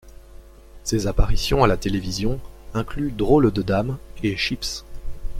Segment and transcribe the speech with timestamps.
[0.83, 2.39] Ses apparitions à la télévision
[2.73, 4.83] incluent Drôles de dames et Chips.